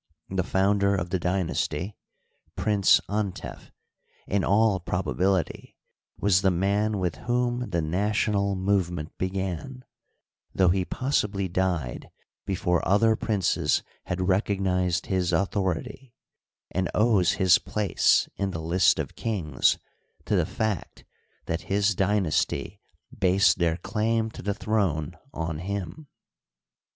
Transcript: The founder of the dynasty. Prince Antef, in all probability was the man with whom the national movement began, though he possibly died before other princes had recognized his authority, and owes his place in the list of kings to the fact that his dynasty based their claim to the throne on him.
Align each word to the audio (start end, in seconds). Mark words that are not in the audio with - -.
The 0.31 0.43
founder 0.43 0.95
of 0.95 1.11
the 1.11 1.19
dynasty. 1.19 1.95
Prince 2.55 2.99
Antef, 3.07 3.69
in 4.25 4.43
all 4.43 4.79
probability 4.79 5.77
was 6.17 6.41
the 6.41 6.49
man 6.49 6.97
with 6.97 7.17
whom 7.27 7.69
the 7.69 7.83
national 7.83 8.55
movement 8.55 9.15
began, 9.19 9.85
though 10.55 10.69
he 10.69 10.85
possibly 10.85 11.47
died 11.47 12.09
before 12.47 12.83
other 12.83 13.15
princes 13.15 13.83
had 14.05 14.27
recognized 14.27 15.05
his 15.05 15.31
authority, 15.31 16.15
and 16.71 16.89
owes 16.95 17.33
his 17.33 17.59
place 17.59 18.27
in 18.37 18.49
the 18.49 18.59
list 18.59 18.97
of 18.97 19.15
kings 19.15 19.77
to 20.25 20.35
the 20.35 20.47
fact 20.47 21.05
that 21.45 21.61
his 21.69 21.93
dynasty 21.93 22.81
based 23.15 23.59
their 23.59 23.77
claim 23.77 24.31
to 24.31 24.41
the 24.41 24.55
throne 24.55 25.15
on 25.31 25.59
him. 25.59 26.07